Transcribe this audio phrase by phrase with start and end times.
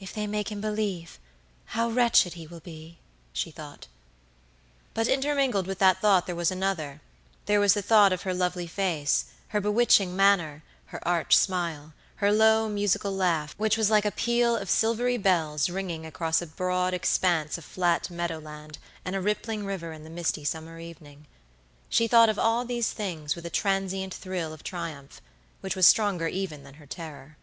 [0.00, 1.20] "If they make him believe,
[1.66, 2.98] how wretched he will be,"
[3.32, 3.86] she thought.
[4.94, 9.26] But intermingled with that thought there was anotherthere was the thought of her lovely face,
[9.50, 14.56] her bewitching manner, her arch smile, her low, musical laugh, which was like a peal
[14.56, 19.64] of silvery bells ringing across a broad expanse of flat meadow land and a rippling
[19.64, 21.28] river in the misty summer evening.
[21.88, 25.20] She thought of all these things with a transient thrill of triumph,
[25.60, 27.36] which was stronger even than her terror.